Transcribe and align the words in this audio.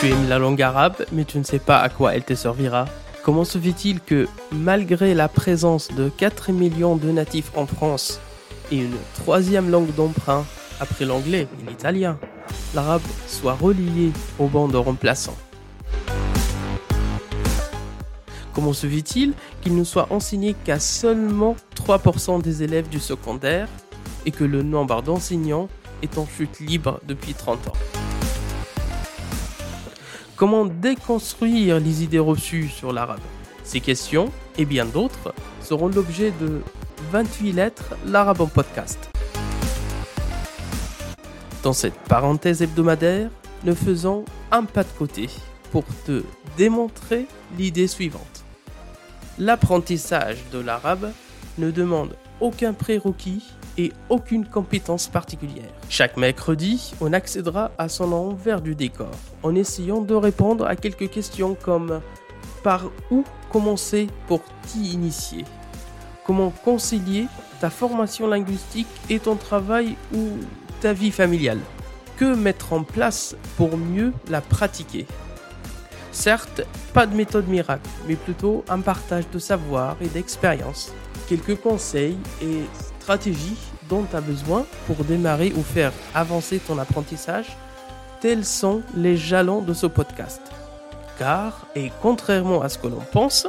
Tu 0.00 0.10
aimes 0.10 0.28
la 0.28 0.38
langue 0.38 0.60
arabe, 0.60 1.06
mais 1.12 1.24
tu 1.24 1.38
ne 1.38 1.44
sais 1.44 1.58
pas 1.58 1.78
à 1.78 1.88
quoi 1.88 2.14
elle 2.14 2.24
te 2.24 2.34
servira. 2.34 2.86
Comment 3.22 3.44
se 3.44 3.58
fait-il 3.58 4.00
que, 4.00 4.28
malgré 4.52 5.14
la 5.14 5.28
présence 5.28 5.88
de 5.88 6.10
4 6.10 6.52
millions 6.52 6.96
de 6.96 7.10
natifs 7.10 7.50
en 7.56 7.66
France 7.66 8.20
et 8.70 8.76
une 8.76 8.96
troisième 9.14 9.70
langue 9.70 9.94
d'emprunt 9.94 10.44
après 10.80 11.06
l'anglais 11.06 11.48
et 11.60 11.70
l'italien, 11.70 12.18
l'arabe 12.74 13.02
soit 13.26 13.54
relié 13.54 14.12
au 14.38 14.46
banc 14.46 14.68
de 14.68 14.76
remplaçants? 14.76 15.36
Comment 18.52 18.72
se 18.72 18.86
fait-il 18.86 19.32
qu'il 19.62 19.74
ne 19.74 19.84
soit 19.84 20.08
enseigné 20.10 20.54
qu'à 20.64 20.78
seulement 20.78 21.56
3% 21.76 22.42
des 22.42 22.62
élèves 22.62 22.88
du 22.88 23.00
secondaire 23.00 23.68
et 24.26 24.30
que 24.30 24.44
le 24.44 24.62
nombre 24.62 25.02
d'enseignants 25.02 25.68
est 26.02 26.18
en 26.18 26.26
chute 26.26 26.60
libre 26.60 27.00
depuis 27.08 27.34
30 27.34 27.68
ans? 27.68 28.13
Comment 30.36 30.64
déconstruire 30.64 31.78
les 31.78 32.02
idées 32.02 32.18
reçues 32.18 32.68
sur 32.68 32.92
l'arabe 32.92 33.20
Ces 33.62 33.78
questions, 33.78 34.32
et 34.58 34.64
bien 34.64 34.84
d'autres, 34.84 35.32
seront 35.60 35.86
l'objet 35.86 36.32
de 36.40 36.60
28 37.12 37.52
lettres 37.52 37.94
L'arabe 38.06 38.40
en 38.40 38.46
podcast. 38.48 38.98
Dans 41.62 41.72
cette 41.72 41.98
parenthèse 42.08 42.62
hebdomadaire, 42.62 43.30
nous 43.62 43.76
faisons 43.76 44.24
un 44.50 44.64
pas 44.64 44.82
de 44.82 44.88
côté 44.98 45.30
pour 45.70 45.84
te 46.04 46.24
démontrer 46.56 47.26
l'idée 47.56 47.86
suivante. 47.86 48.44
L'apprentissage 49.38 50.38
de 50.52 50.58
l'arabe 50.58 51.12
ne 51.58 51.70
demande 51.70 52.16
aucun 52.40 52.72
prérequis 52.72 53.42
et 53.78 53.92
aucune 54.08 54.46
compétence 54.46 55.08
particulière. 55.08 55.70
Chaque 55.88 56.16
mercredi, 56.16 56.94
on 57.00 57.12
accédera 57.12 57.70
à 57.78 57.88
son 57.88 58.12
envers 58.12 58.60
du 58.60 58.74
décor 58.74 59.10
en 59.42 59.54
essayant 59.54 60.00
de 60.00 60.14
répondre 60.14 60.66
à 60.66 60.76
quelques 60.76 61.10
questions 61.10 61.56
comme 61.60 62.00
par 62.62 62.90
où 63.10 63.24
commencer 63.52 64.08
pour 64.26 64.40
t'y 64.66 64.92
initier? 64.92 65.44
Comment 66.26 66.50
concilier 66.64 67.26
ta 67.60 67.70
formation 67.70 68.26
linguistique 68.26 68.88
et 69.10 69.20
ton 69.20 69.36
travail 69.36 69.96
ou 70.14 70.30
ta 70.80 70.92
vie 70.92 71.10
familiale? 71.10 71.60
Que 72.16 72.34
mettre 72.34 72.72
en 72.72 72.82
place 72.82 73.36
pour 73.56 73.76
mieux 73.76 74.12
la 74.28 74.40
pratiquer? 74.40 75.06
Certes, 76.14 76.62
pas 76.94 77.06
de 77.06 77.14
méthode 77.14 77.48
miracle, 77.48 77.90
mais 78.06 78.14
plutôt 78.14 78.64
un 78.68 78.80
partage 78.80 79.24
de 79.32 79.38
savoir 79.40 79.96
et 80.00 80.06
d'expérience. 80.06 80.92
Quelques 81.28 81.60
conseils 81.60 82.16
et 82.40 82.62
stratégies 83.00 83.58
dont 83.88 84.04
tu 84.08 84.14
as 84.14 84.20
besoin 84.20 84.64
pour 84.86 85.04
démarrer 85.04 85.52
ou 85.56 85.62
faire 85.62 85.92
avancer 86.14 86.60
ton 86.60 86.78
apprentissage, 86.78 87.56
tels 88.20 88.44
sont 88.44 88.82
les 88.94 89.16
jalons 89.16 89.60
de 89.60 89.74
ce 89.74 89.86
podcast. 89.86 90.40
Car, 91.18 91.66
et 91.74 91.90
contrairement 92.00 92.62
à 92.62 92.68
ce 92.68 92.78
que 92.78 92.86
l'on 92.86 93.02
pense, 93.12 93.48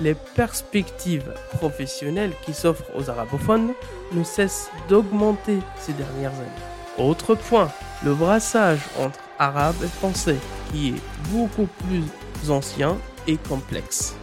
les 0.00 0.14
perspectives 0.14 1.32
professionnelles 1.54 2.32
qui 2.44 2.52
s'offrent 2.52 2.90
aux 2.96 3.10
arabophones 3.10 3.72
ne 4.12 4.24
cessent 4.24 4.70
d'augmenter 4.88 5.58
ces 5.78 5.92
dernières 5.92 6.34
années. 6.34 7.08
Autre 7.08 7.36
point, 7.36 7.70
le 8.04 8.12
brassage 8.12 8.80
entre 8.98 9.20
arabe 9.42 9.84
français 9.98 10.38
qui 10.70 10.90
est 10.90 11.02
beaucoup 11.32 11.68
plus 11.84 12.50
ancien 12.50 12.96
et 13.26 13.36
complexe. 13.36 14.14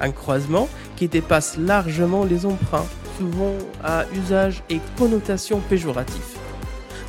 Un 0.00 0.10
croisement 0.10 0.68
qui 0.96 1.06
dépasse 1.06 1.56
largement 1.56 2.24
les 2.24 2.44
emprunts 2.44 2.86
souvent 3.16 3.54
à 3.82 4.04
usage 4.12 4.64
et 4.70 4.80
connotation 4.98 5.60
péjoratif. 5.60 6.36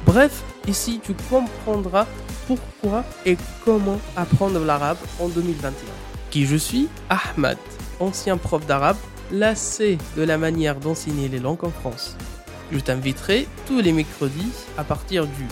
Bref, 0.06 0.44
ici 0.68 1.00
tu 1.04 1.16
comprendras 1.30 2.06
pourquoi 2.46 3.04
et 3.26 3.38
comment 3.64 4.00
apprendre 4.16 4.60
l'arabe 4.64 4.98
en 5.20 5.28
2021. 5.28 5.74
Qui 6.30 6.46
je 6.46 6.56
suis? 6.56 6.88
Ahmad, 7.10 7.58
ancien 8.00 8.38
prof 8.38 8.68
d'arabe, 8.68 8.98
lassé 9.32 9.98
de 10.16 10.22
la 10.22 10.38
manière 10.38 10.76
d'enseigner 10.76 11.28
les 11.28 11.40
langues 11.40 11.66
en 11.66 11.72
France. 11.72 12.16
Je 12.72 12.80
t'inviterai 12.80 13.48
tous 13.68 13.80
les 13.80 13.94
mercredis 13.94 14.52
à 14.78 14.84
partir 14.84 15.26
du 15.26 15.48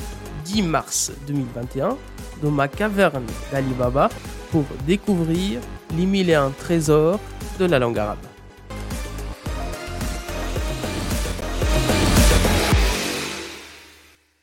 10 0.45 0.61
mars 0.63 1.11
2021 1.27 1.97
dans 2.41 2.51
ma 2.51 2.67
caverne 2.67 3.25
d'Alibaba 3.51 4.09
pour 4.51 4.65
découvrir 4.85 5.59
les 5.97 6.05
mille 6.05 6.29
et 6.29 6.35
un 6.35 6.51
trésors 6.51 7.19
de 7.59 7.65
la 7.65 7.79
langue 7.79 7.99
arabe. 7.99 8.32